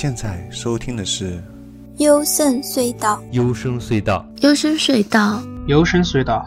[0.00, 1.42] 现在收听的是
[1.96, 6.44] 幽深隧道，幽深隧道，幽深隧道，幽深隧道，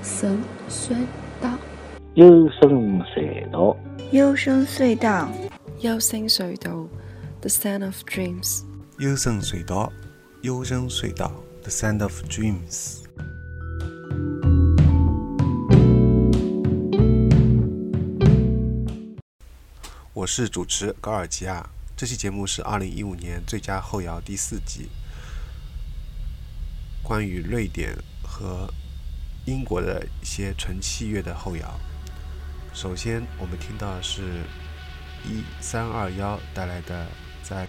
[0.00, 1.06] 幽深隧
[1.38, 1.56] 道，
[2.10, 3.78] 幽深隧道，
[4.10, 5.28] 幽深隧道，
[5.78, 6.88] 幽深隧道
[7.40, 8.62] ，The Sound of Dreams，
[8.98, 9.92] 幽深隧道，
[10.40, 12.96] 幽深隧道，The Sound of Dreams。
[20.14, 21.64] 我是主持高尔基亚，
[22.02, 24.88] 这期节目是二零一五年最佳后摇第四集，
[27.00, 28.68] 关于瑞典和
[29.44, 31.78] 英国的一些纯器乐的后摇。
[32.74, 34.42] 首先，我们听到的是
[35.24, 37.06] 一三二幺带来的
[37.40, 37.68] 在。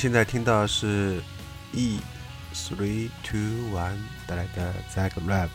[0.00, 1.22] 现在听到是
[1.74, 2.00] E
[2.54, 3.38] three two
[3.70, 5.50] one 带来的 Zagreb。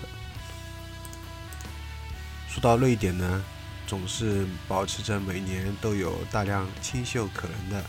[2.47, 3.44] 说到瑞典呢，
[3.88, 7.83] 总是保持着每年都有大量清秀可人的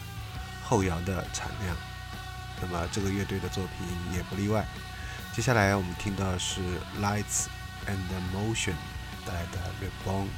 [0.64, 1.76] 后摇的产量，
[2.62, 4.66] 那么这个乐队的作品也不例外。
[5.34, 6.62] 接下来我们听到是
[7.02, 7.48] Lights
[7.86, 7.98] and
[8.34, 8.72] Motion
[9.26, 10.28] 带来的 Reborn。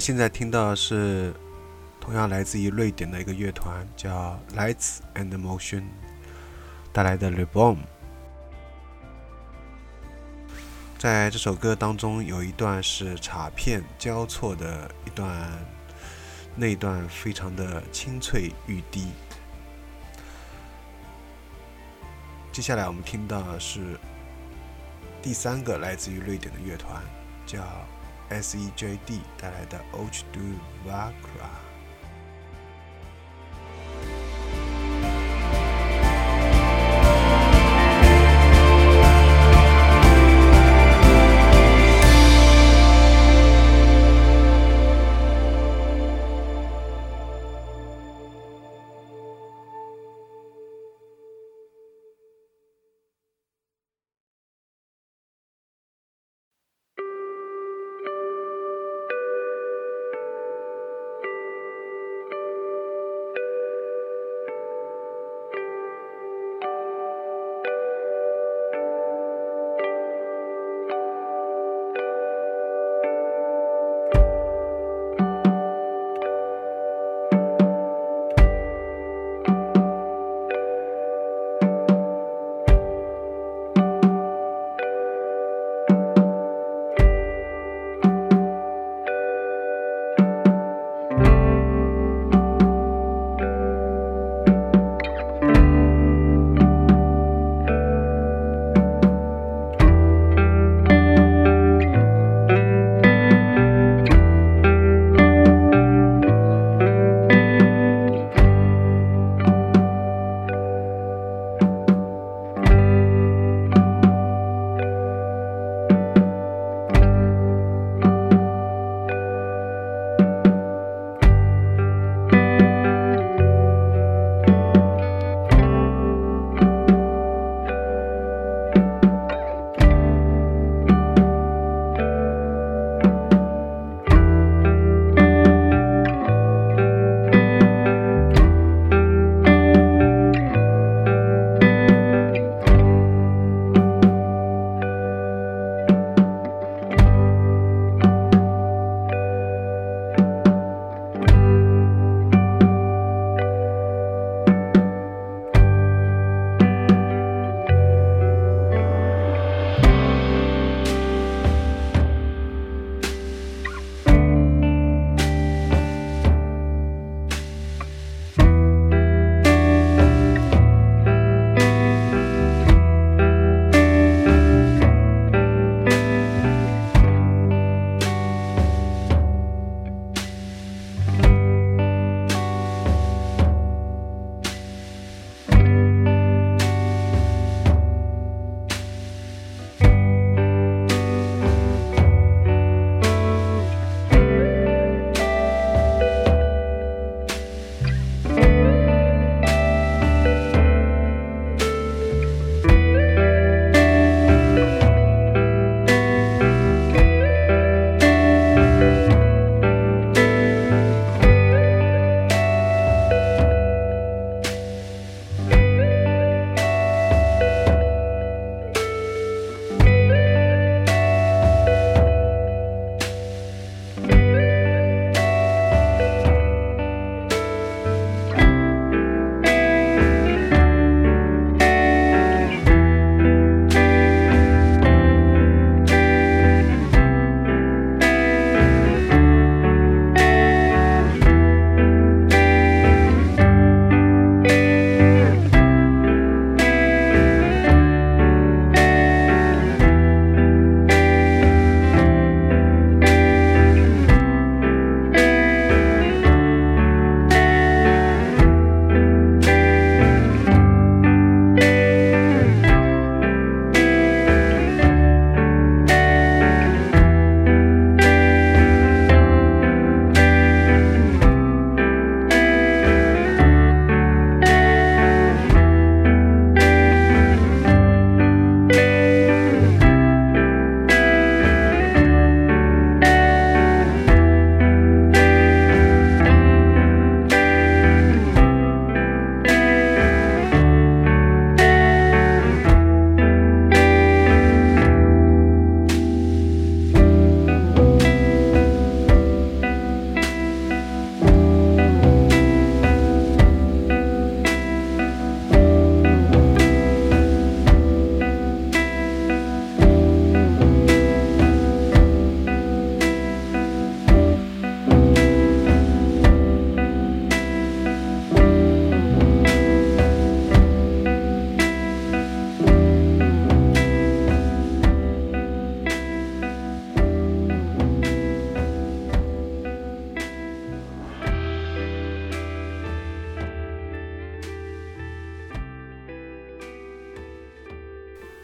[0.00, 1.30] 现在听到的是
[2.00, 5.84] 同样来自于瑞典的一个乐团，叫 Lights and Motion
[6.90, 7.76] 带来的 Reborn。
[10.98, 15.50] 在这首歌当中，有一段是镲片交错的一段，
[16.56, 19.08] 那一段非常的清脆欲滴。
[22.52, 23.98] 接下来我们听到的是
[25.20, 27.02] 第三个来自于瑞典的乐团，
[27.44, 27.62] 叫。
[28.30, 30.40] S.E.J.D 带来的《Och Do
[30.86, 31.66] Vakra》。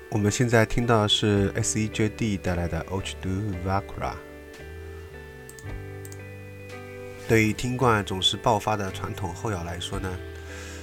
[0.09, 4.15] 我们现在听到的是 S.E.J.D 带来的 Ochdu Vakra。
[7.29, 10.17] 对于听惯总是爆发的传统后摇来说呢，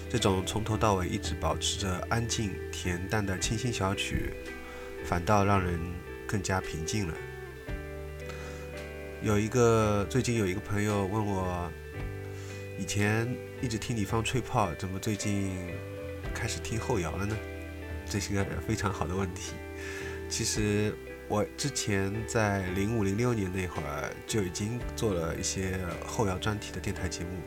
[0.10, 4.34] 这种从头到尾一直保持着安静、恬淡的清新小曲，
[5.06, 5.80] 反倒让人
[6.28, 7.14] 更加平静了。
[9.22, 11.72] 有一个最近有一个朋友问我，
[12.78, 13.26] 以前
[13.62, 15.58] 一直听你放吹泡，怎么最近
[16.36, 17.36] 开始听后摇了呢？
[18.14, 19.54] 这是个非常好的问题。
[20.30, 20.94] 其实
[21.28, 27.42] 我之前在零五零六年那会儿就已经做了一些后摇专题的电台节目，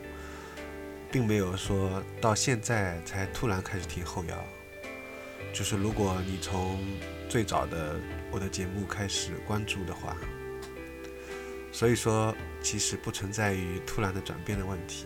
[1.09, 4.43] 并没有说到现在才突然开始听后摇。
[5.53, 6.85] 就是如果你从
[7.29, 7.95] 最早的
[8.29, 10.17] 我的节目开始关注的话。
[11.71, 15.05] 所以说，其实不存在于突然的转变的问题。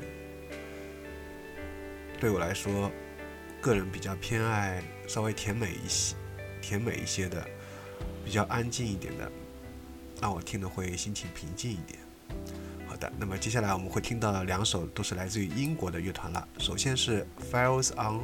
[2.20, 2.92] 对我来说，
[3.60, 6.16] 个人比较偏爱稍微甜美一些、
[6.62, 7.46] 甜美一些的，
[8.24, 9.30] 比较安静一点的，
[10.22, 12.00] 让我听的会心情平静一点。
[12.88, 16.48] 好的，那么接下来我们会听到两首都是来自于英国的乐团了。
[16.60, 18.22] 首先是 Files on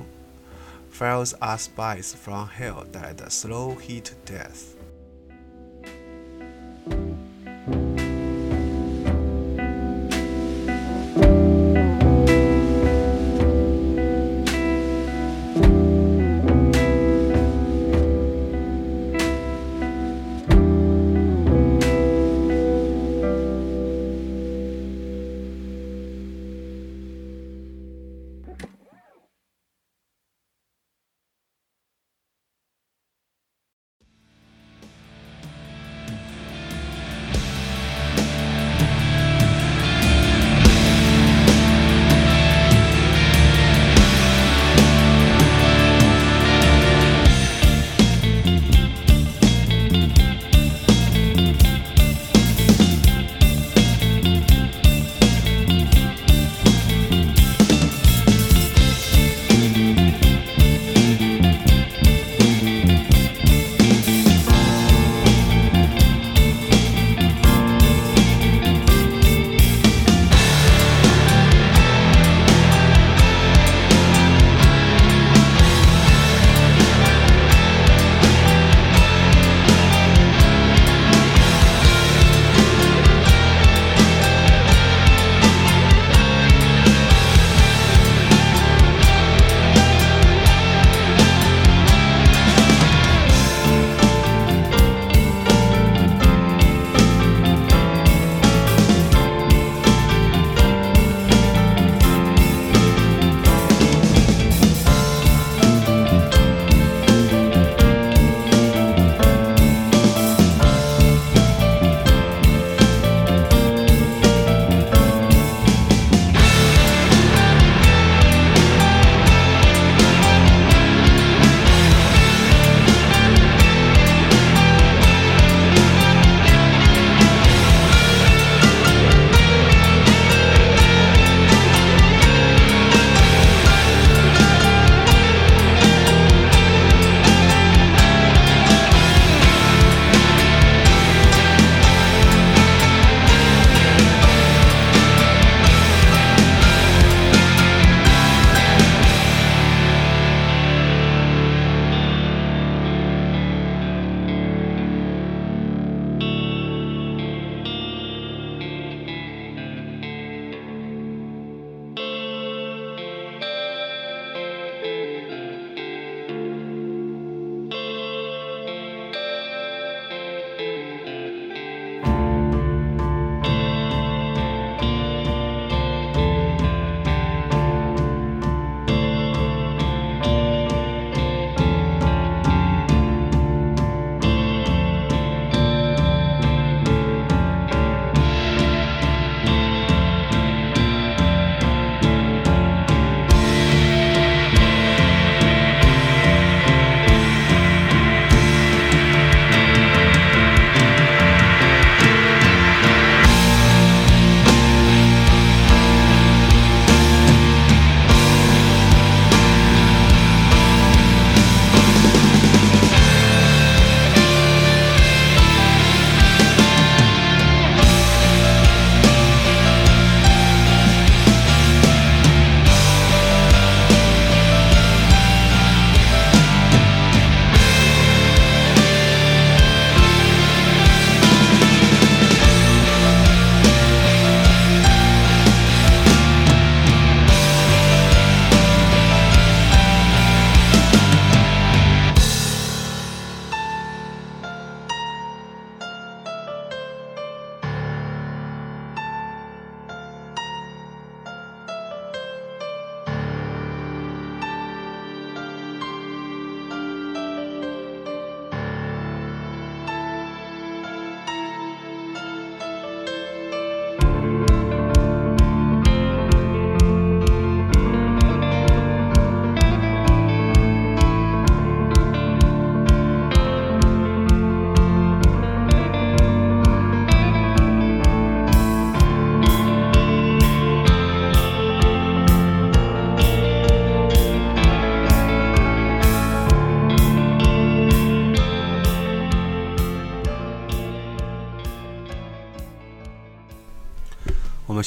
[0.98, 4.77] Files Are Spies from Hell 带来的 Slow Heat Death。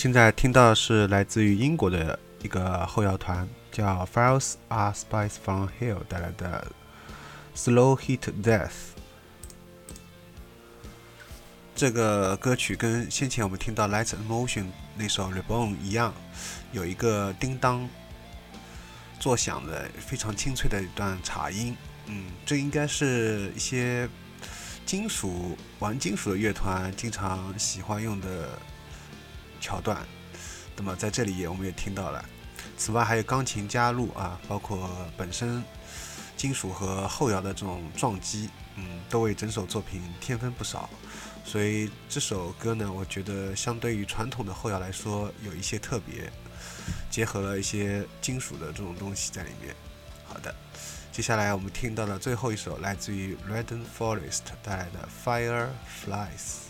[0.00, 6.72] 现在听到的是来自于英国的一个后摇团，叫 Files Are Spice from Hell 带来的
[7.54, 8.70] Slow Heat Death。
[11.74, 16.14] 这个歌曲跟先前我们听到 Light Emotion 那首 Reborn 一样，
[16.72, 17.86] 有一个叮当
[19.18, 21.76] 作响的非常清脆的一段茶音。
[22.06, 24.08] 嗯，这应该是一些
[24.86, 28.58] 金属玩金属的乐团经常喜欢用的。
[29.60, 29.98] 桥段，
[30.76, 32.24] 那么在这里也我们也听到了。
[32.76, 35.62] 此外还有钢琴加入啊，包括本身
[36.36, 40.88] 金属和后摇的这种撞击，嗯，都为整首作品添分不少。
[41.44, 46.32] 所以这首歌呢，我觉得相对于传统的后摇来说，有一些特别，
[47.10, 49.74] 结合了一些金属的这种东西在里面。
[50.24, 50.54] 好的，
[51.12, 53.66] 接下来我们听到的最后一首来自于 Red
[53.98, 56.69] Forest 带来的 Fireflies。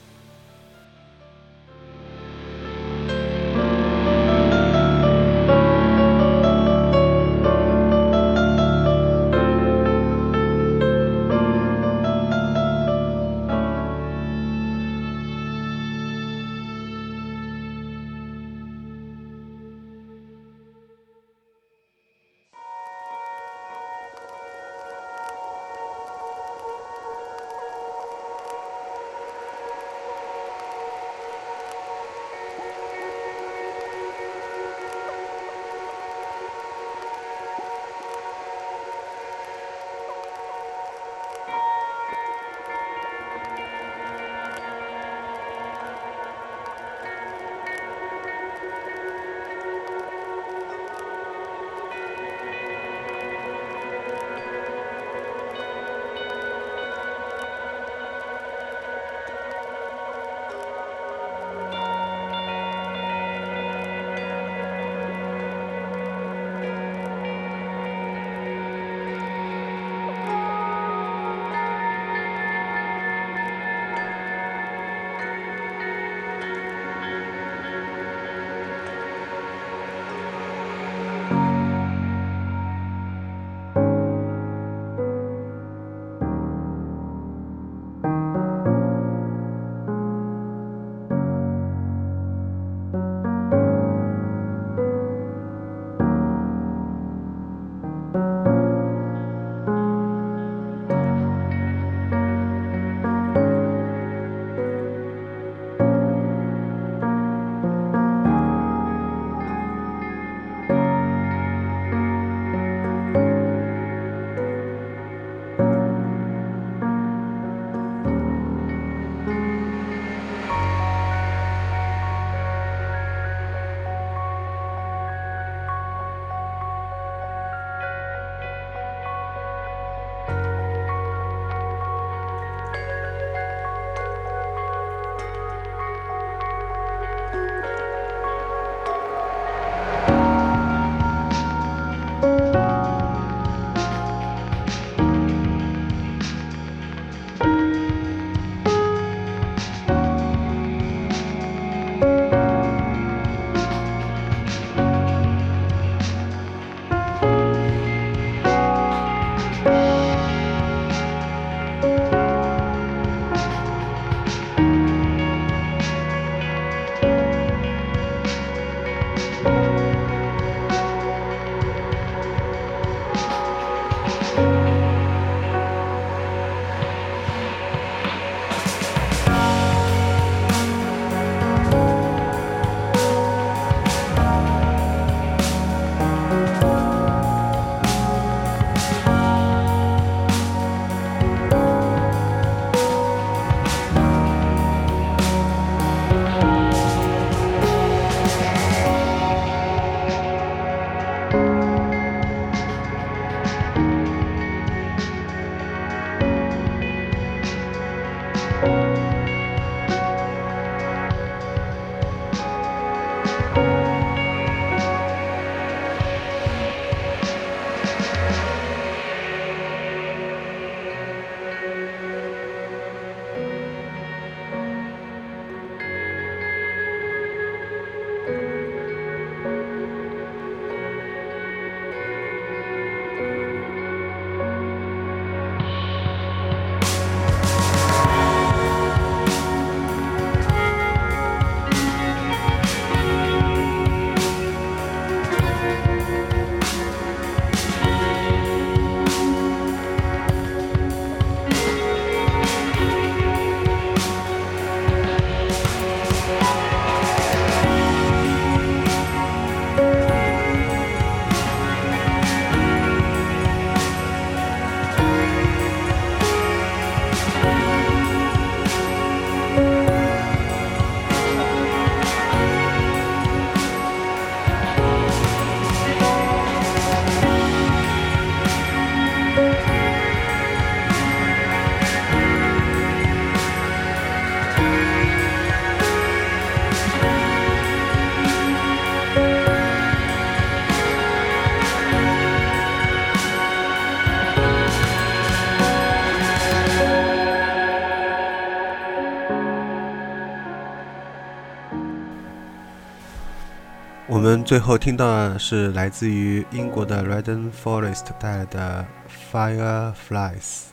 [304.20, 308.86] 我们最后听到的是来自于英国的 Redden Forest 带来的
[309.32, 310.64] Fireflies。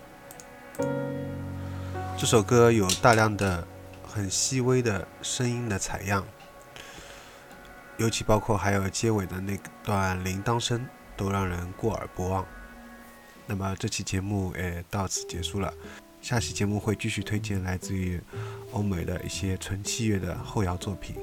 [2.17, 3.65] 这首歌有大量的
[4.05, 6.25] 很细微的声音的采样，
[7.95, 12.45] 尤其包括还有结尾的那段铃铛声，都让人过耳不忘。
[13.45, 15.73] 那么这期节目也到此结束了，
[16.21, 18.21] 下期节目会继续推荐来自于
[18.73, 21.15] 欧美的一些纯器乐的后摇作品。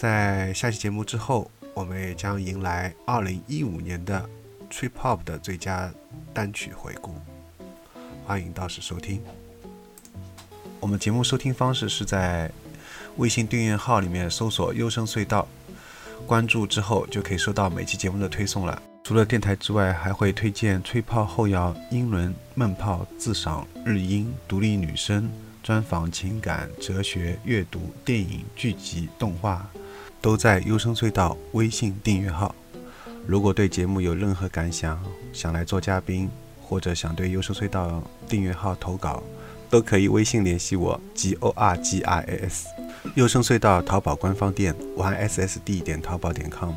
[0.00, 4.26] 在下期节目之后，我们也将迎来2015年的
[4.70, 5.92] Trip Hop 的最佳
[6.32, 7.14] 单曲回顾，
[8.24, 9.22] 欢迎到时收听。
[10.80, 12.50] 我们节目收听方式是在
[13.18, 15.46] 微信订阅号里面搜索“优声隧道”，
[16.26, 18.82] 关注之后就可以收到每期节目的推送了。
[19.04, 25.30] 除了电台之外，还会推荐吹泡后摇、英伦闷泡、自赏、日音、独立女声、
[25.62, 29.68] 专访、情感、哲学、阅读、电影、剧集、动画。
[30.20, 32.54] 都在优生隧道微信订阅号。
[33.26, 35.00] 如果对节目有任何感想，
[35.32, 36.28] 想来做嘉宾，
[36.60, 39.22] 或者想对优生隧道订阅号投稿，
[39.68, 42.66] 都可以微信联系我，g o r g i a s。
[43.14, 46.72] 优生隧道淘宝官方店 y s s d 点淘宝点 com。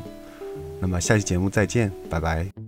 [0.80, 2.63] 那么下期节目再见，拜拜。